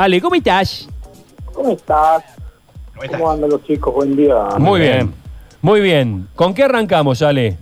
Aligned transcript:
Ale, 0.00 0.18
¿cómo 0.18 0.34
estás? 0.34 0.88
¿Cómo 1.52 1.72
estás? 1.72 2.24
¿Cómo 2.94 3.02
estás? 3.04 3.20
¿Cómo 3.20 3.30
andan 3.32 3.50
los 3.50 3.62
chicos? 3.64 3.92
Buen 3.92 4.16
día. 4.16 4.48
Muy 4.56 4.80
bien. 4.80 5.12
Muy 5.60 5.82
bien. 5.82 6.26
¿Con 6.34 6.54
qué 6.54 6.62
arrancamos, 6.62 7.20
Ale? 7.20 7.58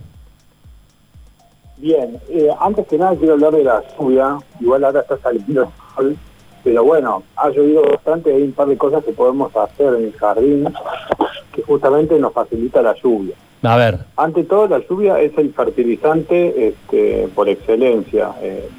Bien, 1.75 2.17
eh, 2.29 2.47
antes 2.61 2.87
que 2.87 2.97
nada 2.97 3.13
quiero 3.17 3.33
hablar 3.33 3.51
de 3.51 3.65
la 3.65 3.83
lluvia. 3.97 4.37
Igual 4.61 4.85
ahora 4.85 5.01
está 5.01 5.17
saliendo 5.17 5.63
el 5.63 5.69
sol, 5.97 6.17
pero 6.63 6.85
bueno, 6.85 7.23
ha 7.35 7.49
llovido 7.49 7.81
bastante. 7.81 8.33
Hay 8.33 8.43
un 8.43 8.53
par 8.53 8.67
de 8.67 8.77
cosas 8.77 9.03
que 9.03 9.11
podemos 9.11 9.53
hacer 9.53 9.95
en 9.95 10.05
el 10.05 10.13
jardín 10.13 10.73
que 11.51 11.61
justamente 11.63 12.17
nos 12.19 12.31
facilita 12.31 12.81
la 12.81 12.95
lluvia. 13.03 13.35
A 13.63 13.75
ver. 13.75 13.99
Ante 14.15 14.45
todo, 14.45 14.65
la 14.69 14.79
lluvia 14.87 15.19
es 15.19 15.37
el 15.37 15.53
fertilizante 15.53 16.69
este, 16.69 17.27
por 17.35 17.49
excelencia. 17.49 18.31
Eh, 18.41 18.69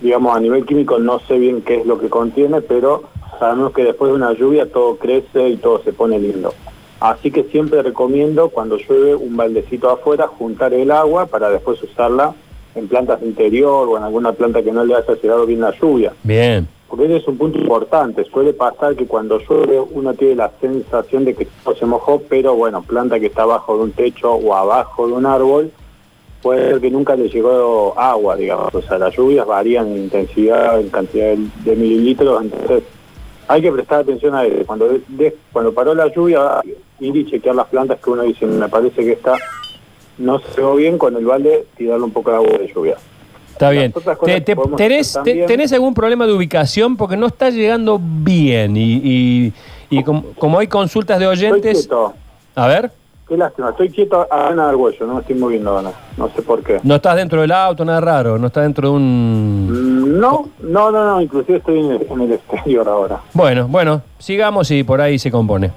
digamos, 0.00 0.36
a 0.36 0.40
nivel 0.40 0.64
químico 0.66 0.98
no 0.98 1.20
sé 1.20 1.38
bien 1.38 1.62
qué 1.62 1.80
es 1.80 1.86
lo 1.86 1.98
que 1.98 2.08
contiene, 2.08 2.60
pero 2.60 3.04
sabemos 3.38 3.72
que 3.72 3.84
después 3.84 4.10
de 4.10 4.16
una 4.16 4.32
lluvia 4.32 4.70
todo 4.70 4.96
crece 4.96 5.48
y 5.48 5.56
todo 5.56 5.82
se 5.82 5.92
pone 5.92 6.18
lindo. 6.18 6.52
Así 7.00 7.30
que 7.30 7.44
siempre 7.44 7.82
recomiendo 7.82 8.48
cuando 8.48 8.76
llueve 8.78 9.14
un 9.14 9.36
baldecito 9.36 9.90
afuera, 9.90 10.26
juntar 10.26 10.72
el 10.72 10.90
agua 10.90 11.26
para 11.26 11.50
después 11.50 11.82
usarla 11.82 12.34
en 12.74 12.88
plantas 12.88 13.20
de 13.20 13.26
interior 13.26 13.88
o 13.88 13.96
en 13.96 14.04
alguna 14.04 14.32
planta 14.32 14.62
que 14.62 14.72
no 14.72 14.84
le 14.84 14.94
haya 14.94 15.14
llegado 15.14 15.46
bien 15.46 15.60
la 15.60 15.78
lluvia. 15.78 16.12
Bien. 16.22 16.66
Porque 16.88 17.06
ese 17.06 17.16
es 17.16 17.28
un 17.28 17.38
punto 17.38 17.58
importante. 17.58 18.24
Suele 18.24 18.52
pasar 18.52 18.94
que 18.94 19.06
cuando 19.06 19.38
llueve 19.38 19.80
uno 19.80 20.14
tiene 20.14 20.36
la 20.36 20.50
sensación 20.60 21.24
de 21.24 21.34
que 21.34 21.46
todo 21.64 21.74
se 21.76 21.86
mojó, 21.86 22.22
pero 22.28 22.54
bueno, 22.54 22.82
planta 22.82 23.20
que 23.20 23.26
está 23.26 23.42
abajo 23.42 23.76
de 23.76 23.84
un 23.84 23.92
techo 23.92 24.32
o 24.32 24.54
abajo 24.54 25.06
de 25.06 25.12
un 25.12 25.26
árbol, 25.26 25.72
puede 26.44 26.70
ser 26.70 26.80
que 26.80 26.90
nunca 26.90 27.16
le 27.16 27.28
llegó 27.28 27.98
agua, 27.98 28.36
digamos. 28.36 28.72
O 28.72 28.82
sea, 28.82 28.98
las 28.98 29.16
lluvias 29.16 29.44
varían 29.46 29.88
en 29.88 30.04
intensidad, 30.04 30.78
en 30.78 30.90
cantidad 30.90 31.34
de, 31.64 31.74
mililitros, 31.74 32.40
entonces 32.42 32.82
hay 33.48 33.62
que 33.62 33.72
prestar 33.72 34.00
atención 34.00 34.34
a 34.34 34.44
eso. 34.44 34.64
Cuando, 34.66 34.88
de- 35.08 35.36
cuando 35.52 35.72
paró 35.74 35.94
la 35.94 36.06
lluvia, 36.14 36.60
ir 37.00 37.16
y 37.16 37.26
chequear 37.28 37.56
las 37.56 37.66
plantas 37.66 37.98
que 37.98 38.10
uno 38.10 38.22
dice, 38.22 38.46
me 38.46 38.68
parece 38.68 39.02
que 39.02 39.12
está 39.12 39.36
no 40.18 40.38
se 40.38 40.60
ve 40.62 40.76
bien 40.76 40.96
con 40.96 41.16
el 41.16 41.26
balde, 41.26 41.64
tirarle 41.76 42.04
un 42.04 42.12
poco 42.12 42.30
de 42.30 42.36
agua 42.36 42.52
de 42.58 42.72
lluvia. 42.72 42.96
Está 43.50 43.70
bien. 43.70 43.92
Te- 44.24 44.40
te- 44.40 44.54
tenés, 44.76 45.12
te- 45.24 45.34
tenés 45.46 45.72
algún 45.72 45.92
problema 45.94 46.26
de 46.26 46.32
ubicación? 46.32 46.96
Porque 46.96 47.16
no 47.16 47.26
está 47.26 47.50
llegando 47.50 48.00
bien. 48.00 48.76
Y, 48.76 49.00
y- 49.02 49.52
y 49.90 50.02
como, 50.04 50.24
como 50.38 50.58
hay 50.58 50.66
consultas 50.68 51.18
de 51.18 51.26
oyentes. 51.26 51.88
A 52.54 52.66
ver. 52.68 52.90
Qué 53.34 53.38
lástima, 53.38 53.70
estoy 53.70 53.90
quieto 53.90 54.24
a 54.30 54.50
ganar 54.50 54.68
del 54.68 54.76
huello, 54.76 55.06
no 55.08 55.14
me 55.14 55.20
estoy 55.22 55.34
moviendo 55.34 55.70
ahora, 55.76 55.90
no 56.16 56.28
sé 56.36 56.40
por 56.40 56.62
qué. 56.62 56.78
No 56.84 56.94
estás 56.94 57.16
dentro 57.16 57.40
del 57.40 57.50
auto, 57.50 57.84
nada 57.84 58.00
raro. 58.00 58.38
No 58.38 58.46
estás 58.46 58.62
dentro 58.62 58.90
de 58.90 58.94
un. 58.94 59.66
Mm, 60.14 60.20
No, 60.20 60.48
no, 60.62 60.92
no, 60.92 61.04
no, 61.04 61.20
inclusive 61.20 61.58
estoy 61.58 61.80
en 61.80 61.90
el, 61.90 62.06
en 62.08 62.20
el 62.20 62.32
exterior 62.34 62.88
ahora. 62.88 63.20
Bueno, 63.32 63.66
bueno, 63.66 64.02
sigamos 64.20 64.70
y 64.70 64.84
por 64.84 65.00
ahí 65.00 65.18
se 65.18 65.32
compone. 65.32 65.72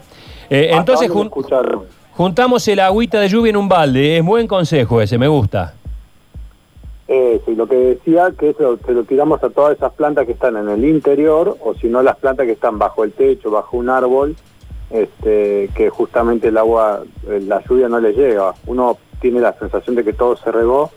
Eh, 0.52 0.68
¿Hasta 0.70 0.78
entonces 0.78 1.10
jun- 1.10 1.32
juntamos 2.16 2.68
el 2.68 2.80
agüita 2.80 3.20
de 3.22 3.28
lluvia 3.28 3.50
en 3.50 3.58
un 3.58 3.68
balde. 3.68 4.20
Es 4.20 4.24
buen 4.24 4.46
consejo 4.46 5.02
ese, 5.02 5.18
me 5.18 5.28
gusta. 5.28 5.74
Eso, 7.08 7.50
y 7.50 7.56
lo 7.56 7.66
que 7.66 7.76
decía 7.76 8.32
que 8.38 8.52
eso 8.52 8.78
se 8.86 8.92
lo 8.92 9.04
tiramos 9.04 9.44
a 9.44 9.50
todas 9.50 9.76
esas 9.76 9.94
plantas 9.94 10.28
que 10.28 10.34
están 10.34 10.58
en 10.58 10.70
el 10.70 10.86
interior, 10.86 11.58
o 11.66 11.74
si 11.74 11.88
no 11.88 12.04
las 12.04 12.18
plantas 12.18 12.46
que 12.46 12.52
están 12.52 12.78
bajo 12.78 13.04
el 13.04 13.14
techo, 13.14 13.50
bajo 13.50 13.78
un 13.78 13.90
árbol, 13.90 14.36
este, 14.90 15.70
que 15.76 15.90
justamente 15.90 16.48
el 16.48 16.58
agua, 16.58 17.04
eh, 17.28 17.42
la 17.46 17.62
lluvia 17.64 17.90
no 17.90 18.00
le 18.00 18.14
llega. 18.14 18.54
Uno 18.66 18.98
tiene 19.20 19.40
la 19.40 19.54
sensación 19.54 19.96
de 19.96 20.04
que 20.04 20.14
todo 20.14 20.38
se 20.38 20.52
regó, 20.52 20.92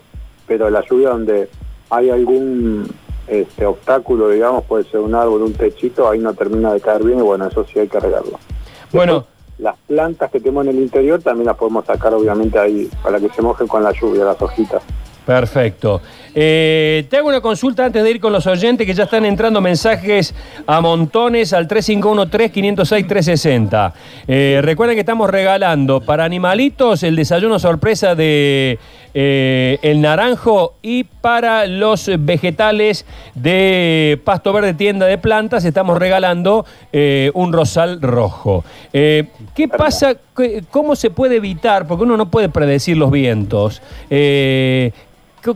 pero 0.47 0.69
la 0.69 0.81
lluvia 0.81 1.09
donde 1.09 1.49
hay 1.89 2.09
algún 2.09 2.87
este, 3.27 3.65
obstáculo, 3.65 4.29
digamos, 4.29 4.63
puede 4.65 4.83
ser 4.85 4.99
un 4.99 5.15
árbol, 5.15 5.41
un 5.43 5.53
techito, 5.53 6.09
ahí 6.09 6.19
no 6.19 6.33
termina 6.33 6.73
de 6.73 6.81
caer 6.81 7.03
bien 7.03 7.19
y 7.19 7.21
bueno, 7.21 7.47
eso 7.47 7.65
sí 7.65 7.79
hay 7.79 7.87
que 7.87 7.99
regarlo. 7.99 8.39
Bueno. 8.91 9.25
Las 9.57 9.77
plantas 9.85 10.31
que 10.31 10.39
tenemos 10.39 10.65
en 10.65 10.71
el 10.71 10.79
interior 10.79 11.21
también 11.21 11.45
las 11.45 11.55
podemos 11.55 11.85
sacar 11.85 12.15
obviamente 12.15 12.57
ahí 12.57 12.89
para 13.03 13.19
que 13.19 13.29
se 13.29 13.43
mojen 13.43 13.67
con 13.67 13.83
la 13.83 13.91
lluvia, 13.91 14.25
las 14.25 14.41
hojitas. 14.41 14.81
Perfecto. 15.25 16.01
Eh, 16.33 17.05
te 17.09 17.17
hago 17.17 17.27
una 17.29 17.41
consulta 17.41 17.85
antes 17.85 18.03
de 18.03 18.09
ir 18.09 18.19
con 18.19 18.33
los 18.33 18.47
oyentes 18.47 18.87
que 18.87 18.93
ya 18.93 19.03
están 19.03 19.23
entrando 19.25 19.61
mensajes 19.61 20.33
a 20.65 20.81
montones 20.81 21.53
al 21.53 21.67
351-3506-360. 21.67 23.93
Eh, 24.27 24.59
recuerden 24.63 24.95
que 24.95 25.01
estamos 25.01 25.29
regalando 25.29 26.01
para 26.01 26.23
animalitos 26.25 27.03
el 27.03 27.15
desayuno 27.15 27.59
sorpresa 27.59 28.15
de 28.15 28.79
eh, 29.13 29.77
El 29.81 30.01
Naranjo 30.01 30.75
y 30.81 31.03
para 31.03 31.67
los 31.67 32.09
vegetales 32.19 33.05
de 33.35 34.19
Pasto 34.23 34.53
Verde 34.53 34.73
Tienda 34.73 35.05
de 35.05 35.17
Plantas 35.17 35.65
estamos 35.65 35.99
regalando 35.99 36.65
eh, 36.93 37.29
un 37.33 37.51
rosal 37.53 38.01
rojo. 38.01 38.63
Eh, 38.93 39.25
¿Qué 39.53 39.67
pasa? 39.67 40.15
¿Qué- 40.35 40.63
¿Cómo 40.71 40.95
se 40.95 41.09
puede 41.09 41.35
evitar? 41.35 41.85
Porque 41.87 42.05
uno 42.05 42.15
no 42.17 42.31
puede 42.31 42.47
predecir 42.49 42.95
los 42.97 43.11
vientos. 43.11 43.81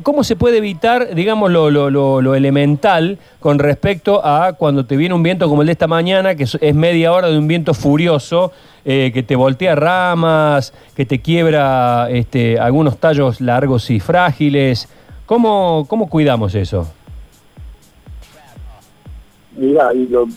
¿Cómo 0.02 0.24
se 0.24 0.36
puede 0.36 0.58
evitar, 0.58 1.14
digamos, 1.14 1.52
lo, 1.52 2.36
elemental 2.36 3.20
con 3.40 3.60
respecto 3.60 4.26
a 4.26 4.54
cuando 4.54 4.86
te 4.86 4.98
viene 4.98 5.14
un 5.14 5.22
viento 5.22 5.48
como 5.48 5.62
el 5.62 5.68
de 5.68 5.74
esta 5.74 5.88
mañana, 5.88 6.34
que 6.36 6.44
es 6.44 6.76
media 6.76 7.12
hora 7.12 7.30
de 7.30 7.38
un 7.38 7.48
viento 7.48 7.76
furioso, 7.76 8.52
eh, 8.84 9.12
que 9.14 9.22
te 9.22 9.36
voltea 9.36 9.76
ramas, 9.76 10.74
que 10.96 11.06
te 11.06 11.20
quiebra 11.20 12.10
este, 12.10 12.58
algunos 12.58 12.98
tallos 12.98 13.42
largos 13.42 13.92
y 13.92 14.00
frágiles? 14.00 14.90
¿Cómo, 15.28 15.86
cómo 15.88 16.10
cuidamos 16.10 16.56
eso? 16.56 16.92
Mira, 19.56 19.94
y 19.94 20.08
lo, 20.08 20.28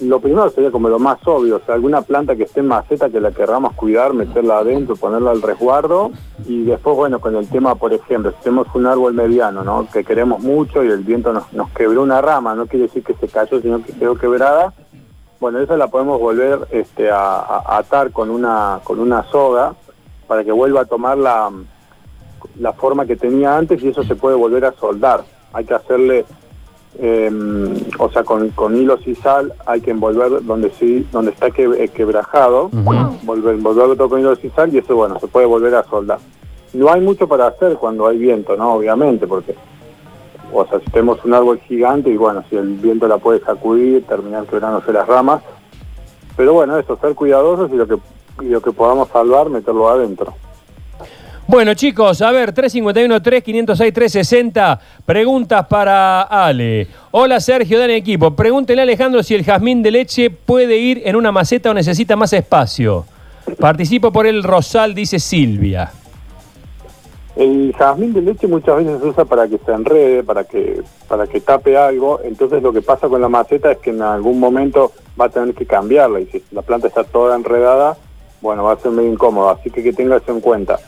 lo 0.00 0.20
primero 0.20 0.50
sería 0.50 0.70
como 0.70 0.88
lo 0.88 0.98
más 0.98 1.18
obvio, 1.26 1.56
o 1.56 1.60
sea, 1.60 1.76
alguna 1.76 2.02
planta 2.02 2.34
que 2.34 2.44
esté 2.44 2.60
en 2.60 2.66
maceta 2.66 3.10
que 3.10 3.20
la 3.20 3.30
querramos 3.30 3.74
cuidar, 3.74 4.12
meterla 4.12 4.58
adentro, 4.58 4.96
ponerla 4.96 5.30
al 5.30 5.42
resguardo, 5.42 6.10
y 6.46 6.64
después, 6.64 6.96
bueno, 6.96 7.20
con 7.20 7.36
el 7.36 7.48
tema, 7.48 7.76
por 7.76 7.92
ejemplo, 7.92 8.32
si 8.32 8.36
tenemos 8.42 8.66
un 8.74 8.86
árbol 8.86 9.14
mediano, 9.14 9.62
¿no? 9.62 9.86
Que 9.92 10.04
queremos 10.04 10.40
mucho 10.40 10.82
y 10.82 10.88
el 10.88 11.04
viento 11.04 11.32
nos, 11.32 11.52
nos 11.52 11.70
quebró 11.70 12.02
una 12.02 12.20
rama, 12.20 12.54
no 12.54 12.66
quiere 12.66 12.86
decir 12.86 13.04
que 13.04 13.14
se 13.14 13.28
cayó, 13.28 13.60
sino 13.60 13.82
que 13.82 13.92
quedó 13.92 14.16
quebrada, 14.16 14.74
bueno, 15.40 15.60
esa 15.60 15.76
la 15.76 15.88
podemos 15.88 16.18
volver 16.18 16.66
este, 16.70 17.10
a, 17.10 17.40
a 17.40 17.78
atar 17.78 18.10
con 18.10 18.30
una, 18.30 18.80
con 18.82 18.98
una 18.98 19.22
soga 19.24 19.74
para 20.26 20.42
que 20.42 20.52
vuelva 20.52 20.82
a 20.82 20.84
tomar 20.86 21.18
la, 21.18 21.50
la 22.58 22.72
forma 22.72 23.06
que 23.06 23.16
tenía 23.16 23.56
antes 23.56 23.82
y 23.82 23.88
eso 23.88 24.02
se 24.04 24.14
puede 24.14 24.36
volver 24.36 24.64
a 24.64 24.72
soldar. 24.72 25.24
Hay 25.52 25.64
que 25.64 25.74
hacerle 25.74 26.24
eh, 26.98 27.30
o 27.98 28.10
sea, 28.10 28.22
con, 28.24 28.50
con 28.50 28.76
hilos 28.76 29.00
y 29.06 29.14
sal 29.16 29.52
hay 29.66 29.80
que 29.80 29.90
envolver 29.90 30.44
donde 30.44 30.70
sí, 30.78 31.06
donde 31.10 31.32
está 31.32 31.50
que, 31.50 31.64
eh, 31.64 31.88
quebrajado, 31.88 32.66
Ujú. 32.66 33.18
volver, 33.22 33.54
envolverlo 33.54 33.96
todo 33.96 34.10
con 34.10 34.20
hilos 34.20 34.38
y 34.44 34.50
sal 34.50 34.72
y 34.74 34.78
eso, 34.78 34.94
bueno, 34.94 35.18
se 35.18 35.26
puede 35.26 35.46
volver 35.46 35.74
a 35.74 35.84
soldar. 35.84 36.18
No 36.72 36.92
hay 36.92 37.00
mucho 37.00 37.26
para 37.28 37.46
hacer 37.46 37.74
cuando 37.76 38.06
hay 38.06 38.18
viento, 38.18 38.56
¿no? 38.56 38.74
Obviamente, 38.74 39.26
porque, 39.26 39.54
o 40.52 40.66
sea, 40.66 40.80
si 40.80 40.90
tenemos 40.90 41.24
un 41.24 41.34
árbol 41.34 41.60
gigante 41.66 42.10
y 42.10 42.16
bueno, 42.16 42.44
si 42.50 42.56
el 42.56 42.74
viento 42.74 43.06
la 43.08 43.18
puede 43.18 43.40
sacudir, 43.40 44.04
terminar 44.06 44.44
quebrándose 44.46 44.92
las 44.92 45.06
ramas. 45.06 45.42
Pero 46.36 46.52
bueno, 46.52 46.76
eso, 46.78 46.96
ser 47.00 47.14
cuidadosos 47.14 47.70
y 47.72 47.76
lo 47.76 47.86
que, 47.86 47.96
y 48.40 48.46
lo 48.48 48.60
que 48.60 48.72
podamos 48.72 49.08
salvar, 49.08 49.50
meterlo 49.50 49.88
adentro. 49.88 50.34
Bueno, 51.46 51.74
chicos, 51.74 52.22
a 52.22 52.32
ver, 52.32 52.54
351-3506-360, 52.54 54.78
preguntas 55.04 55.66
para 55.66 56.22
Ale. 56.22 56.86
Hola, 57.10 57.38
Sergio, 57.38 57.78
Dan 57.78 57.90
equipo. 57.90 58.34
Pregúntele 58.34 58.80
a 58.80 58.84
Alejandro 58.84 59.22
si 59.22 59.34
el 59.34 59.44
jazmín 59.44 59.82
de 59.82 59.90
leche 59.90 60.30
puede 60.30 60.78
ir 60.78 61.02
en 61.04 61.16
una 61.16 61.32
maceta 61.32 61.70
o 61.70 61.74
necesita 61.74 62.16
más 62.16 62.32
espacio. 62.32 63.04
Participo 63.60 64.10
por 64.10 64.26
el 64.26 64.42
Rosal, 64.42 64.94
dice 64.94 65.18
Silvia. 65.18 65.92
El 67.36 67.74
jazmín 67.76 68.14
de 68.14 68.22
leche 68.22 68.46
muchas 68.46 68.78
veces 68.78 69.02
se 69.02 69.06
usa 69.06 69.26
para 69.26 69.46
que 69.46 69.58
se 69.58 69.70
enrede, 69.70 70.22
para 70.22 70.44
que, 70.44 70.80
para 71.08 71.26
que 71.26 71.42
tape 71.42 71.76
algo. 71.76 72.20
Entonces 72.24 72.62
lo 72.62 72.72
que 72.72 72.80
pasa 72.80 73.06
con 73.08 73.20
la 73.20 73.28
maceta 73.28 73.70
es 73.70 73.76
que 73.78 73.90
en 73.90 74.00
algún 74.00 74.40
momento 74.40 74.92
va 75.20 75.26
a 75.26 75.28
tener 75.28 75.54
que 75.54 75.66
cambiarla 75.66 76.20
y 76.20 76.26
si 76.26 76.42
la 76.52 76.62
planta 76.62 76.88
está 76.88 77.04
toda 77.04 77.36
enredada, 77.36 77.98
bueno, 78.40 78.64
va 78.64 78.72
a 78.72 78.78
ser 78.78 78.92
medio 78.92 79.12
incómodo. 79.12 79.50
Así 79.50 79.68
que 79.70 79.82
que 79.82 79.92
tenga 79.92 80.16
eso 80.16 80.32
en 80.32 80.40
cuenta. 80.40 80.78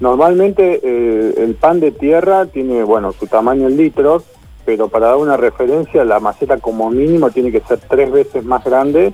Normalmente 0.00 0.80
eh, 0.82 1.34
el 1.44 1.54
pan 1.54 1.78
de 1.80 1.90
tierra 1.92 2.46
tiene, 2.46 2.82
bueno, 2.82 3.12
su 3.12 3.26
tamaño 3.26 3.68
en 3.68 3.76
litros, 3.76 4.24
pero 4.64 4.88
para 4.88 5.08
dar 5.08 5.16
una 5.16 5.36
referencia, 5.36 6.04
la 6.04 6.20
maceta 6.20 6.56
como 6.58 6.90
mínimo 6.90 7.30
tiene 7.30 7.52
que 7.52 7.60
ser 7.60 7.78
tres 7.88 8.10
veces 8.10 8.44
más 8.44 8.64
grande 8.64 9.12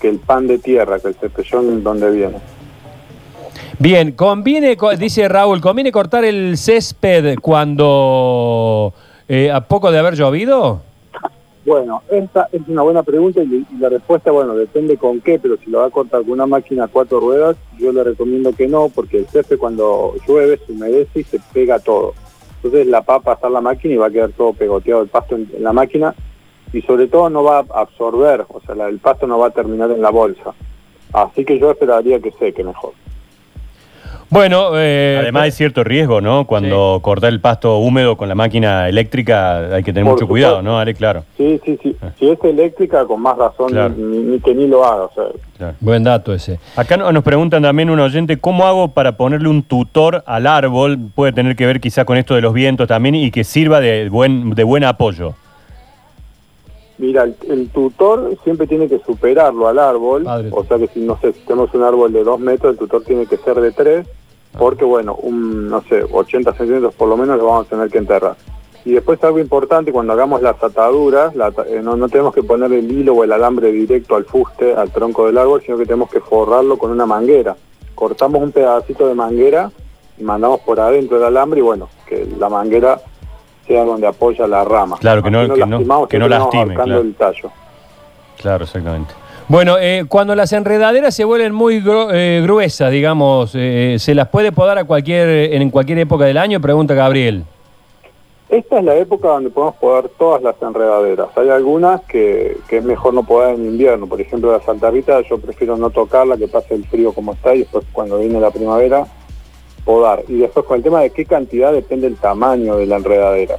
que 0.00 0.08
el 0.08 0.18
pan 0.18 0.46
de 0.46 0.58
tierra, 0.58 0.98
que 0.98 1.08
el 1.08 1.14
cepellón 1.14 1.82
donde 1.84 2.10
viene. 2.10 2.36
Bien, 3.78 4.12
conviene, 4.12 4.76
co- 4.76 4.96
dice 4.96 5.28
Raúl, 5.28 5.60
¿conviene 5.60 5.92
cortar 5.92 6.24
el 6.24 6.56
césped 6.56 7.36
cuando 7.40 8.92
eh, 9.28 9.50
a 9.50 9.60
poco 9.62 9.90
de 9.92 9.98
haber 9.98 10.14
llovido? 10.14 10.80
Bueno, 11.64 12.02
esta 12.10 12.48
es 12.52 12.60
una 12.68 12.82
buena 12.82 13.02
pregunta 13.02 13.42
y, 13.42 13.66
la 13.78 13.88
respuesta, 13.88 14.30
bueno, 14.30 14.54
depende 14.54 14.98
con 14.98 15.22
qué, 15.22 15.38
pero 15.38 15.56
si 15.56 15.70
lo 15.70 15.78
va 15.78 15.86
a 15.86 15.90
cortar 15.90 16.20
con 16.22 16.32
una 16.32 16.46
máquina 16.46 16.84
a 16.84 16.88
cuatro 16.88 17.20
ruedas, 17.20 17.56
yo 17.78 17.90
le 17.90 18.04
recomiendo 18.04 18.52
que 18.52 18.68
no, 18.68 18.90
porque 18.90 19.18
el 19.18 19.26
césped 19.26 19.56
cuando 19.56 20.14
llueve 20.28 20.58
se 20.58 20.72
humedece 20.72 21.20
y 21.20 21.24
se 21.24 21.40
pega 21.54 21.78
todo. 21.78 22.12
Entonces 22.56 22.86
la 22.86 23.00
va 23.00 23.14
a 23.14 23.20
pasar 23.20 23.50
la 23.50 23.62
máquina 23.62 23.94
y 23.94 23.96
va 23.96 24.06
a 24.06 24.10
quedar 24.10 24.32
todo 24.32 24.52
pegoteado 24.52 25.02
el 25.02 25.08
pasto 25.08 25.36
en, 25.36 25.48
la 25.58 25.72
máquina. 25.72 26.14
y 26.72 26.82
sobre 26.82 27.06
todo 27.06 27.30
no 27.30 27.42
va 27.44 27.58
a 27.58 27.80
absorber, 27.80 28.44
o 28.48 28.60
sea, 28.60 28.74
el 28.88 28.98
pasto 28.98 29.26
no 29.26 29.38
va 29.38 29.46
a 29.46 29.50
terminar 29.50 29.90
en 29.90 30.02
la 30.02 30.10
bolsa. 30.10 30.52
Así 31.14 31.44
que 31.44 31.58
yo 31.58 31.70
esperaría 31.70 32.20
que 32.20 32.32
seque 32.32 32.62
mejor. 32.62 32.92
Bueno, 34.34 34.70
eh, 34.74 35.16
Además 35.20 35.44
hay 35.44 35.50
cierto 35.52 35.84
riesgo, 35.84 36.20
¿no? 36.20 36.44
Cuando 36.44 36.98
cortar 37.02 37.32
el 37.32 37.38
pasto 37.40 37.78
húmedo 37.78 38.16
con 38.16 38.28
la 38.28 38.34
máquina 38.34 38.88
eléctrica 38.88 39.58
hay 39.76 39.84
que 39.84 39.92
tener 39.92 40.02
Por 40.02 40.14
mucho 40.14 40.24
supuesto. 40.24 40.26
cuidado, 40.48 40.60
¿no? 40.60 40.76
Ale, 40.76 40.92
claro. 40.92 41.22
Sí, 41.36 41.60
sí, 41.64 41.78
sí. 41.80 41.94
Si 42.18 42.28
es 42.28 42.42
eléctrica, 42.42 43.04
con 43.04 43.22
más 43.22 43.38
razón, 43.38 43.68
Claro. 43.70 43.94
ni, 43.96 44.18
ni 44.18 44.40
que 44.40 44.52
ni 44.52 44.66
lo 44.66 44.84
haga. 44.84 45.04
O 45.04 45.12
sea, 45.14 45.24
claro. 45.56 45.74
buen 45.78 46.02
dato 46.02 46.34
ese. 46.34 46.58
Acá 46.74 46.96
no- 46.96 47.12
nos 47.12 47.22
preguntan 47.22 47.62
también 47.62 47.90
un 47.90 48.00
oyente, 48.00 48.36
¿cómo 48.40 48.66
hago 48.66 48.88
para 48.88 49.16
ponerle 49.16 49.48
un 49.48 49.62
tutor 49.62 50.24
al 50.26 50.48
árbol? 50.48 50.98
Puede 51.14 51.32
tener 51.32 51.54
que 51.54 51.66
ver 51.66 51.78
quizá 51.80 52.04
con 52.04 52.16
esto 52.16 52.34
de 52.34 52.40
los 52.40 52.52
vientos 52.52 52.88
también 52.88 53.14
y 53.14 53.30
que 53.30 53.44
sirva 53.44 53.78
de 53.78 54.08
buen, 54.08 54.50
de 54.50 54.64
buen 54.64 54.82
apoyo. 54.82 55.34
Mira, 56.98 57.22
el, 57.22 57.36
el 57.48 57.68
tutor 57.68 58.36
siempre 58.42 58.66
tiene 58.66 58.88
que 58.88 58.98
superarlo 59.06 59.68
al 59.68 59.78
árbol, 59.78 60.24
Padre. 60.24 60.48
o 60.50 60.64
sea 60.64 60.76
que 60.76 60.88
si 60.88 60.98
no 61.00 61.16
sé, 61.20 61.32
si 61.34 61.40
tenemos 61.46 61.72
un 61.72 61.84
árbol 61.84 62.12
de 62.12 62.24
dos 62.24 62.40
metros, 62.40 62.72
el 62.72 62.78
tutor 62.80 63.04
tiene 63.04 63.26
que 63.26 63.36
ser 63.36 63.54
de 63.60 63.70
tres, 63.70 64.06
porque 64.58 64.84
bueno, 64.84 65.14
un, 65.14 65.68
no 65.68 65.82
sé, 65.82 66.02
80 66.10 66.52
centímetros 66.54 66.94
por 66.94 67.08
lo 67.08 67.16
menos 67.16 67.36
lo 67.38 67.46
vamos 67.46 67.66
a 67.66 67.70
tener 67.70 67.90
que 67.90 67.98
enterrar. 67.98 68.36
Y 68.86 68.92
después 68.92 69.22
algo 69.24 69.38
importante, 69.38 69.92
cuando 69.92 70.12
hagamos 70.12 70.42
las 70.42 70.62
ataduras, 70.62 71.34
la 71.34 71.48
eh, 71.68 71.80
no, 71.82 71.96
no 71.96 72.08
tenemos 72.08 72.34
que 72.34 72.42
poner 72.42 72.70
el 72.72 72.90
hilo 72.90 73.14
o 73.14 73.24
el 73.24 73.32
alambre 73.32 73.72
directo 73.72 74.14
al 74.14 74.24
fuste, 74.26 74.74
al 74.74 74.90
tronco 74.90 75.26
del 75.26 75.38
árbol, 75.38 75.62
sino 75.64 75.78
que 75.78 75.86
tenemos 75.86 76.10
que 76.10 76.20
forrarlo 76.20 76.76
con 76.76 76.90
una 76.90 77.06
manguera. 77.06 77.56
Cortamos 77.94 78.42
un 78.42 78.52
pedacito 78.52 79.08
de 79.08 79.14
manguera 79.14 79.70
y 80.18 80.22
mandamos 80.22 80.60
por 80.60 80.78
adentro 80.80 81.16
del 81.16 81.26
alambre 81.28 81.60
y 81.60 81.62
bueno, 81.62 81.88
que 82.06 82.26
la 82.38 82.48
manguera 82.50 83.00
sea 83.66 83.84
donde 83.84 84.06
apoya 84.06 84.46
la 84.46 84.62
rama. 84.64 84.98
Claro, 85.00 85.22
que 85.22 85.30
no- 85.30 85.54
que 85.54 85.64
no- 85.64 86.06
que 86.06 86.18
no 86.18 86.28
lastime, 86.28 86.74
claro. 86.74 87.00
el 87.00 87.14
tallo. 87.14 87.50
Claro, 88.36 88.64
exactamente. 88.64 89.14
Bueno, 89.46 89.76
eh, 89.78 90.06
cuando 90.08 90.34
las 90.34 90.54
enredaderas 90.54 91.14
se 91.14 91.22
vuelven 91.24 91.52
muy 91.52 91.84
eh, 91.86 92.40
gruesas, 92.42 92.90
digamos, 92.90 93.52
eh, 93.54 93.96
¿se 93.98 94.14
las 94.14 94.28
puede 94.28 94.52
podar 94.52 94.78
a 94.78 94.84
cualquier, 94.84 95.52
en 95.52 95.70
cualquier 95.70 95.98
época 95.98 96.24
del 96.24 96.38
año? 96.38 96.62
Pregunta 96.62 96.94
Gabriel. 96.94 97.44
Esta 98.48 98.78
es 98.78 98.84
la 98.84 98.96
época 98.96 99.28
donde 99.28 99.50
podemos 99.50 99.76
podar 99.76 100.08
todas 100.18 100.42
las 100.42 100.54
enredaderas. 100.62 101.28
Hay 101.36 101.50
algunas 101.50 102.00
que, 102.04 102.56
es 102.70 102.84
mejor 102.84 103.12
no 103.12 103.22
podar 103.22 103.54
en 103.54 103.66
invierno. 103.66 104.06
Por 104.06 104.18
ejemplo, 104.18 104.50
la 104.50 104.64
saltarrita 104.64 105.20
yo 105.28 105.38
prefiero 105.38 105.76
no 105.76 105.90
tocarla, 105.90 106.38
que 106.38 106.48
pase 106.48 106.74
el 106.74 106.86
frío 106.86 107.12
como 107.12 107.34
está 107.34 107.54
y 107.54 107.60
después 107.60 107.84
cuando 107.92 108.18
viene 108.18 108.40
la 108.40 108.50
primavera 108.50 109.06
podar. 109.84 110.24
Y 110.26 110.38
después 110.38 110.64
con 110.64 110.78
el 110.78 110.82
tema 110.82 111.02
de 111.02 111.10
qué 111.10 111.26
cantidad 111.26 111.70
depende 111.70 112.06
el 112.06 112.16
tamaño 112.16 112.76
de 112.76 112.86
la 112.86 112.96
enredadera. 112.96 113.56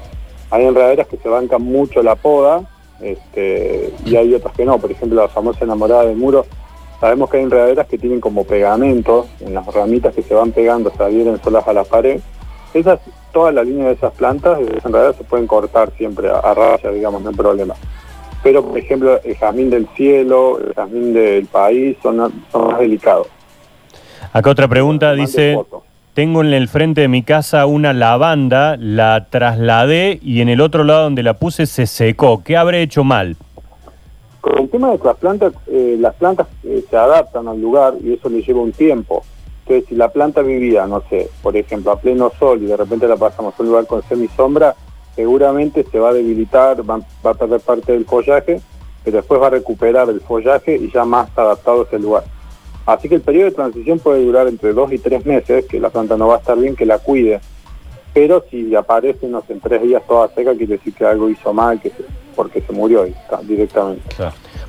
Hay 0.50 0.66
enredaderas 0.66 1.08
que 1.08 1.18
se 1.18 1.30
bancan 1.30 1.62
mucho 1.62 2.02
la 2.02 2.16
poda 2.16 2.68
este, 3.02 3.94
y 4.06 4.16
hay 4.16 4.34
otras 4.34 4.54
que 4.56 4.66
no. 4.66 4.78
Por 4.80 4.92
ejemplo, 4.92 5.22
la 5.22 5.28
famosa 5.28 5.64
enamorada 5.64 6.06
del 6.06 6.18
muro. 6.18 6.46
Sabemos 7.00 7.30
que 7.30 7.38
hay 7.38 7.44
enredaderas 7.44 7.88
que 7.88 7.98
tienen 7.98 8.22
como 8.22 8.46
pegamento 8.46 9.28
en 9.42 9.54
las 9.54 9.66
ramitas 9.68 10.16
que 10.16 10.24
se 10.24 10.34
van 10.34 10.52
pegando, 10.52 10.92
se 10.96 11.04
adhieren 11.04 11.42
solas 11.44 11.68
a 11.68 11.74
la 11.74 11.84
pared. 11.84 12.20
Esas, 12.74 13.00
toda 13.32 13.52
la 13.52 13.64
línea 13.64 13.88
de 13.88 13.94
esas 13.94 14.14
plantas, 14.14 14.60
esas 14.60 14.86
enredaderas 14.86 15.18
se 15.18 15.24
pueden 15.24 15.46
cortar 15.46 15.92
siempre 15.98 16.30
a, 16.30 16.40
a 16.40 16.54
raya, 16.54 16.92
digamos, 16.92 17.22
no 17.22 17.30
hay 17.30 17.36
problema. 17.36 17.76
Pero, 18.44 18.64
por 18.64 18.78
ejemplo, 18.78 19.20
el 19.24 19.36
jazmín 19.36 19.70
del 19.70 19.88
cielo, 19.96 20.60
el 20.60 20.74
jazmín 20.74 21.14
del 21.14 21.48
país 21.48 21.98
son, 22.02 22.44
son 22.52 22.68
más 22.68 22.80
delicados. 22.80 23.28
Acá 24.32 24.50
otra 24.52 24.68
pregunta 24.68 25.14
dice. 25.14 25.58
Tengo 26.16 26.42
en 26.42 26.54
el 26.54 26.70
frente 26.70 27.02
de 27.02 27.10
mi 27.10 27.24
casa 27.24 27.66
una 27.66 27.92
lavanda, 27.92 28.78
la 28.80 29.28
trasladé 29.30 30.18
y 30.24 30.40
en 30.40 30.48
el 30.48 30.62
otro 30.62 30.86
lado 30.86 31.04
donde 31.04 31.24
la 31.24 31.34
puse 31.34 31.66
se 31.66 31.86
secó. 31.86 32.42
¿Qué 32.42 32.56
habré 32.56 32.82
hecho 32.82 33.04
mal? 33.04 33.36
Con 34.40 34.58
el 34.60 34.70
tema 34.70 34.92
de 34.92 35.00
las 35.04 35.18
plantas, 35.18 35.54
eh, 35.68 35.98
las 36.00 36.16
plantas 36.16 36.48
eh, 36.64 36.86
se 36.90 36.96
adaptan 36.96 37.50
al 37.50 37.60
lugar 37.60 37.96
y 38.02 38.14
eso 38.14 38.30
le 38.30 38.42
lleva 38.42 38.62
un 38.62 38.72
tiempo. 38.72 39.26
Entonces, 39.64 39.90
si 39.90 39.96
la 39.96 40.08
planta 40.08 40.42
vivía, 40.42 40.88
no 40.88 41.04
sé, 41.10 41.30
por 41.44 41.58
ejemplo, 41.58 41.92
a 41.92 42.00
pleno 42.00 42.32
sol 42.40 42.64
y 42.64 42.68
de 42.68 42.78
repente 42.78 43.10
la 43.10 43.18
pasamos 43.18 43.54
a 43.60 43.64
un 43.64 43.70
lugar 43.70 43.86
con 43.86 44.02
semisombra, 44.04 44.74
seguramente 45.18 45.86
se 45.92 46.00
va 46.00 46.12
a 46.12 46.14
debilitar, 46.14 46.90
va, 46.90 47.02
va 47.26 47.32
a 47.32 47.34
perder 47.34 47.60
parte 47.60 47.92
del 47.92 48.06
follaje, 48.06 48.62
pero 49.04 49.18
después 49.18 49.42
va 49.42 49.48
a 49.48 49.50
recuperar 49.50 50.10
el 50.10 50.22
follaje 50.22 50.78
y 50.78 50.90
ya 50.94 51.04
más 51.04 51.28
adaptado 51.36 51.82
a 51.82 51.84
ese 51.84 52.00
lugar. 52.00 52.24
Así 52.86 53.10
que 53.10 53.16
el 53.16 53.22
periodo 53.22 53.46
de 53.46 53.52
transición 53.56 53.98
puede 54.00 54.24
durar 54.24 54.48
entre 54.48 54.74
dos 54.74 54.92
y 54.94 55.00
tres 55.00 55.26
meses, 55.26 55.66
que 55.66 55.80
la 55.80 55.90
planta 55.90 56.16
no 56.18 56.28
va 56.28 56.36
a 56.36 56.40
estar 56.40 56.56
bien, 56.58 56.76
que 56.76 56.86
la 56.86 57.00
cuide. 57.00 57.40
Pero 58.14 58.46
si 58.50 58.74
aparece, 58.76 59.28
no 59.28 59.42
sé, 59.46 59.54
en 59.54 59.60
tres 59.60 59.82
días 59.82 60.02
toda 60.08 60.28
seca, 60.30 60.52
quiere 60.56 60.78
decir 60.78 60.94
que 60.94 61.06
algo 61.06 61.30
hizo 61.30 61.52
mal, 61.54 61.82
que 61.82 61.90
se- 61.90 62.06
porque 62.36 62.62
se 62.62 62.72
murió 62.74 63.06
directamente. 63.44 64.02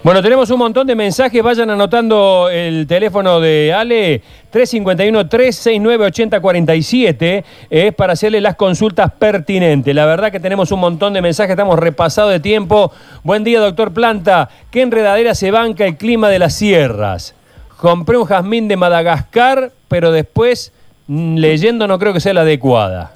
Bueno, 0.03 0.23
tenemos 0.23 0.49
un 0.51 0.59
montón 0.61 0.87
de 0.87 0.95
mensajes. 0.95 1.43
Vayan 1.43 1.69
anotando 1.71 2.49
el 2.49 2.87
teléfono 2.87 3.41
de 3.41 3.73
Ale, 3.77 4.23
351-369-8047, 4.53 7.45
es 7.71 7.95
para 7.95 8.13
hacerle 8.15 8.41
las 8.41 8.55
consultas 8.57 9.13
pertinentes. 9.13 9.95
La 9.95 10.07
verdad 10.07 10.33
que 10.33 10.41
tenemos 10.41 10.71
un 10.73 10.81
montón 10.81 11.13
de 11.13 11.21
mensajes, 11.23 11.51
estamos 11.51 11.79
repasados 11.79 12.33
de 12.33 12.41
tiempo. 12.41 12.93
Buen 13.25 13.45
día, 13.45 13.61
doctor 13.61 13.93
Planta. 13.93 14.49
¿Qué 14.71 14.81
enredadera 14.83 15.35
se 15.35 15.51
banca 15.51 15.85
el 15.87 15.97
clima 15.97 16.29
de 16.31 16.39
las 16.39 16.55
sierras? 16.55 17.35
Compré 17.81 18.17
un 18.17 18.25
jazmín 18.25 18.69
de 18.69 18.77
Madagascar, 18.77 19.71
pero 19.89 20.11
después, 20.13 20.73
mm, 21.09 21.37
leyendo, 21.37 21.87
no 21.87 21.99
creo 21.99 22.13
que 22.13 22.21
sea 22.21 22.33
la 22.35 22.41
adecuada. 22.43 23.13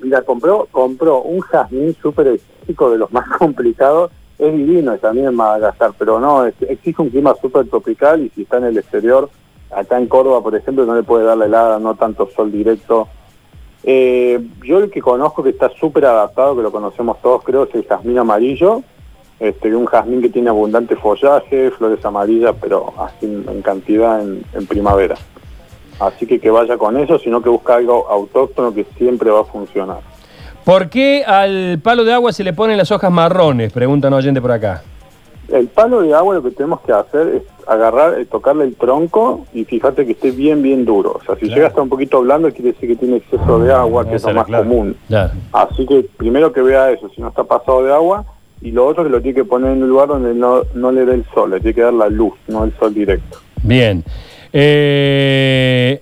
Mira, 0.00 0.22
compró, 0.22 0.66
compró 0.70 1.20
un 1.22 1.40
jazmín 1.40 1.94
súper 2.00 2.28
exótico 2.28 2.90
de 2.90 2.98
los 2.98 3.12
más 3.12 3.28
complicados. 3.38 4.10
Es 4.38 4.52
divino 4.52 4.96
también 4.98 5.26
en 5.28 5.34
Madagascar, 5.36 5.92
pero 5.98 6.18
no, 6.18 6.46
es- 6.46 6.54
exige 6.62 7.02
un 7.02 7.10
clima 7.10 7.34
súper 7.40 7.68
tropical 7.68 8.22
y 8.22 8.30
si 8.30 8.42
está 8.42 8.56
en 8.56 8.64
el 8.64 8.78
exterior, 8.78 9.28
acá 9.70 9.98
en 9.98 10.06
Córdoba, 10.08 10.42
por 10.42 10.56
ejemplo, 10.56 10.84
no 10.84 10.96
le 10.96 11.02
puede 11.02 11.24
dar 11.24 11.36
la 11.36 11.44
helada, 11.44 11.78
no 11.78 11.94
tanto 11.94 12.28
sol 12.34 12.50
directo. 12.50 13.06
Eh, 13.84 14.40
yo 14.64 14.78
el 14.78 14.90
que 14.90 15.00
conozco 15.00 15.42
que 15.42 15.50
está 15.50 15.68
súper 15.78 16.06
adaptado, 16.06 16.56
que 16.56 16.62
lo 16.62 16.72
conocemos 16.72 17.20
todos, 17.20 17.42
creo, 17.44 17.64
es 17.64 17.74
el 17.74 17.84
jazmín 17.86 18.18
amarillo. 18.18 18.82
Este, 19.40 19.74
un 19.74 19.86
jazmín 19.86 20.22
que 20.22 20.28
tiene 20.28 20.50
abundante 20.50 20.94
follaje, 20.94 21.70
flores 21.72 22.04
amarillas, 22.04 22.54
pero 22.60 22.92
así 22.98 23.26
en 23.26 23.60
cantidad 23.62 24.20
en, 24.22 24.44
en 24.52 24.66
primavera. 24.66 25.16
Así 25.98 26.26
que 26.26 26.38
que 26.40 26.50
vaya 26.50 26.76
con 26.78 26.96
eso, 26.96 27.18
sino 27.18 27.42
que 27.42 27.48
busca 27.48 27.74
algo 27.76 28.08
autóctono 28.08 28.72
que 28.72 28.84
siempre 28.96 29.30
va 29.30 29.40
a 29.40 29.44
funcionar. 29.44 29.98
¿Por 30.64 30.88
qué 30.88 31.24
al 31.24 31.80
palo 31.82 32.04
de 32.04 32.12
agua 32.12 32.32
se 32.32 32.44
le 32.44 32.52
ponen 32.52 32.76
las 32.76 32.92
hojas 32.92 33.10
marrones? 33.10 33.72
Pregunta 33.72 34.08
un 34.08 34.14
oyente 34.14 34.40
por 34.40 34.52
acá. 34.52 34.82
El 35.48 35.66
palo 35.66 36.02
de 36.02 36.14
agua 36.14 36.36
lo 36.36 36.42
que 36.42 36.52
tenemos 36.52 36.80
que 36.82 36.92
hacer 36.92 37.26
es 37.28 37.42
agarrar, 37.66 38.18
eh, 38.18 38.24
tocarle 38.26 38.64
el 38.64 38.76
tronco 38.76 39.44
y 39.52 39.64
fíjate 39.64 40.06
que 40.06 40.12
esté 40.12 40.30
bien, 40.30 40.62
bien 40.62 40.84
duro. 40.84 41.18
O 41.20 41.24
sea, 41.24 41.34
si 41.34 41.42
Claro. 41.42 41.54
llega 41.56 41.66
hasta 41.68 41.82
un 41.82 41.88
poquito 41.88 42.20
blando 42.20 42.48
quiere 42.52 42.72
decir 42.72 42.88
que 42.88 42.96
tiene 42.96 43.16
exceso 43.16 43.58
de 43.58 43.72
agua, 43.72 44.04
que 44.08 44.14
es 44.16 44.22
lo 44.24 44.34
más 44.34 44.46
común. 44.46 44.96
Claro. 45.08 45.32
Así 45.52 45.84
que 45.84 46.06
primero 46.16 46.52
que 46.52 46.62
vea 46.62 46.90
eso, 46.92 47.08
si 47.14 47.20
no 47.20 47.28
está 47.28 47.42
pasado 47.44 47.84
de 47.84 47.92
agua, 47.92 48.24
y 48.62 48.70
lo 48.70 48.86
otro 48.86 49.04
que 49.04 49.10
lo 49.10 49.20
tiene 49.20 49.34
que 49.34 49.44
poner 49.44 49.72
en 49.72 49.82
un 49.82 49.88
lugar 49.88 50.08
donde 50.08 50.34
no, 50.34 50.62
no 50.74 50.92
le 50.92 51.04
dé 51.04 51.14
el 51.14 51.24
sol, 51.34 51.50
le 51.50 51.60
tiene 51.60 51.74
que 51.74 51.80
dar 51.82 51.92
la 51.94 52.08
luz, 52.08 52.34
no 52.48 52.64
el 52.64 52.72
sol 52.78 52.94
directo. 52.94 53.38
Bien. 53.62 54.04
Eh, 54.52 56.00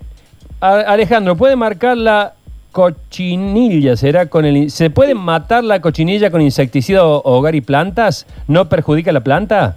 Alejandro, 0.61 1.37
¿puede 1.37 1.57
marcar 1.57 1.97
la 1.97 2.35
cochinilla? 2.73 3.97
¿Será 3.97 4.27
con 4.27 4.45
el, 4.45 4.71
¿Se 4.71 4.91
puede 4.91 5.15
matar 5.15 5.65
la 5.65 5.81
cochinilla 5.81 6.31
con 6.31 6.41
insecticida 6.43 7.05
o- 7.07 7.23
hogar 7.25 7.55
y 7.55 7.61
plantas? 7.61 8.27
¿No 8.47 8.69
perjudica 8.69 9.11
la 9.13 9.21
planta? 9.21 9.77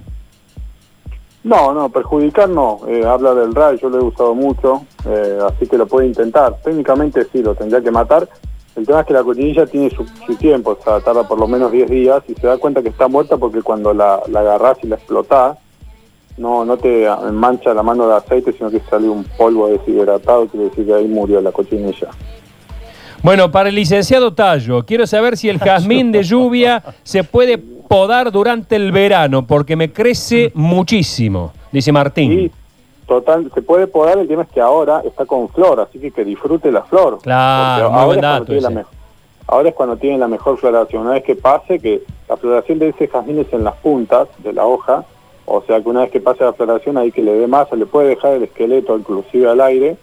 No, 1.43 1.73
no, 1.73 1.89
perjudicar 1.89 2.47
no. 2.49 2.79
Eh, 2.87 3.03
habla 3.05 3.33
del 3.33 3.53
RAI, 3.53 3.77
yo 3.81 3.89
lo 3.89 3.99
he 3.99 4.03
usado 4.03 4.33
mucho, 4.33 4.85
eh, 5.05 5.39
así 5.47 5.67
que 5.67 5.77
lo 5.77 5.87
puede 5.87 6.07
intentar. 6.07 6.55
Técnicamente 6.63 7.25
sí, 7.31 7.41
lo 7.43 7.53
tendría 7.55 7.81
que 7.81 7.91
matar. 7.91 8.27
El 8.75 8.85
tema 8.85 9.01
es 9.01 9.05
que 9.05 9.13
la 9.13 9.23
cochinilla 9.23 9.65
tiene 9.67 9.89
su, 9.91 10.05
su 10.25 10.35
tiempo, 10.35 10.77
o 10.79 10.83
sea, 10.83 10.99
tarda 10.99 11.27
por 11.27 11.39
lo 11.39 11.47
menos 11.47 11.71
10 11.71 11.89
días 11.89 12.23
y 12.27 12.33
se 12.33 12.47
da 12.47 12.57
cuenta 12.57 12.81
que 12.81 12.89
está 12.89 13.07
muerta 13.07 13.37
porque 13.37 13.61
cuando 13.61 13.93
la, 13.93 14.21
la 14.27 14.39
agarrás 14.39 14.77
y 14.83 14.87
la 14.87 14.95
explotás, 14.95 15.57
no, 16.37 16.65
no 16.65 16.77
te 16.77 17.07
mancha 17.31 17.73
la 17.73 17.83
mano 17.83 18.07
de 18.07 18.15
aceite, 18.15 18.53
sino 18.53 18.71
que 18.71 18.79
sale 18.89 19.07
un 19.07 19.23
polvo 19.37 19.67
deshidratado, 19.67 20.47
quiere 20.47 20.69
decir 20.69 20.85
que 20.85 20.93
ahí 20.93 21.07
murió 21.07 21.39
la 21.41 21.51
cochinilla. 21.51 22.07
Bueno, 23.21 23.51
para 23.51 23.69
el 23.69 23.75
licenciado 23.75 24.33
Tallo, 24.33 24.83
quiero 24.85 25.07
saber 25.07 25.37
si 25.37 25.47
el 25.47 25.59
jazmín 25.59 26.11
de 26.11 26.23
lluvia 26.23 26.83
se 27.03 27.23
puede 27.23 27.57
podar 27.57 28.31
durante 28.31 28.75
el 28.75 28.91
verano, 28.91 29.45
porque 29.45 29.75
me 29.75 29.91
crece 29.91 30.51
muchísimo, 30.55 31.53
dice 31.71 31.91
Martín. 31.91 32.31
Y 32.33 32.51
total, 33.07 33.51
se 33.53 33.61
puede 33.61 33.87
podar, 33.87 34.17
el 34.17 34.27
tema 34.27 34.43
es 34.43 34.49
que 34.49 34.61
ahora 34.61 35.01
está 35.05 35.25
con 35.25 35.49
flor, 35.49 35.79
así 35.79 35.99
que 35.99 36.11
que 36.11 36.23
disfrute 36.23 36.71
la 36.71 36.83
flor. 36.83 37.19
Claro, 37.21 37.91
muy 37.91 38.05
buen 38.05 38.21
dato 38.21 38.53
la 38.53 38.85
ahora 39.47 39.69
es 39.69 39.75
cuando 39.75 39.97
tiene 39.97 40.17
la 40.17 40.27
mejor 40.27 40.57
floración. 40.57 41.03
Una 41.03 41.13
vez 41.13 41.23
que 41.23 41.35
pase, 41.35 41.79
que 41.79 42.03
la 42.29 42.37
floración 42.37 42.79
de 42.79 42.89
ese 42.89 43.07
jazmín 43.07 43.39
es 43.39 43.51
en 43.53 43.63
las 43.63 43.75
puntas 43.75 44.27
de 44.39 44.53
la 44.53 44.65
hoja, 44.65 45.05
o 45.45 45.61
sea 45.63 45.81
que 45.81 45.89
una 45.89 46.01
vez 46.01 46.11
que 46.11 46.21
pase 46.21 46.43
la 46.43 46.53
floración 46.53 46.97
ahí 46.97 47.11
que 47.11 47.21
le 47.21 47.33
dé 47.33 47.47
masa, 47.47 47.75
le 47.75 47.85
puede 47.85 48.09
dejar 48.09 48.33
el 48.33 48.43
esqueleto 48.43 48.97
inclusive 48.97 49.49
al 49.49 49.61
aire, 49.61 49.97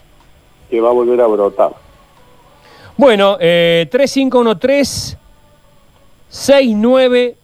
que 0.68 0.80
va 0.80 0.90
a 0.90 0.92
volver 0.92 1.20
a 1.20 1.26
brotar. 1.26 1.72
Bueno, 2.96 3.38
eh, 3.40 3.88
3513 3.90 5.18
69 6.28 7.36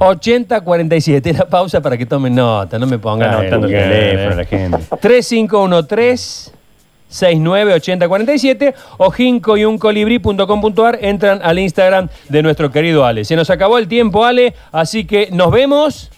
8047. 0.00 1.32
La 1.38 1.48
pausa 1.48 1.80
para 1.80 1.96
que 1.96 2.06
tomen 2.06 2.34
nota, 2.34 2.78
no 2.78 2.86
me 2.86 2.98
pongan 2.98 3.34
Anotando 3.34 3.66
el 3.66 3.72
teléfono 3.72 4.36
la 4.36 4.44
gente. 4.44 4.78
3513 5.00 6.52
698047 7.10 8.74
o 8.98 9.10
jincoyuncolibri.com.ar 9.10 10.98
entran 11.02 11.40
al 11.42 11.58
Instagram 11.58 12.08
de 12.28 12.42
nuestro 12.42 12.70
querido 12.70 13.04
Ale. 13.04 13.24
Se 13.24 13.34
nos 13.36 13.50
acabó 13.50 13.78
el 13.78 13.88
tiempo, 13.88 14.24
Ale, 14.24 14.54
así 14.72 15.04
que 15.04 15.28
nos 15.32 15.50
vemos. 15.50 16.10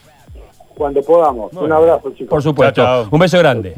Cuando 0.75 1.03
podamos. 1.03 1.53
Un 1.55 1.73
abrazo, 1.73 2.11
chicos. 2.11 2.29
Por 2.29 2.43
supuesto. 2.43 2.83
Chao, 2.83 3.05
chao. 3.05 3.09
Un 3.11 3.21
beso 3.21 3.39
grande. 3.39 3.75